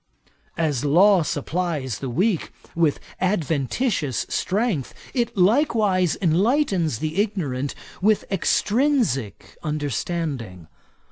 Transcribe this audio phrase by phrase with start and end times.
[0.57, 9.59] 'As law supplies the weak with adventitious strength, it likewise enlightens the ignorant with extrinsick
[9.61, 10.65] understanding.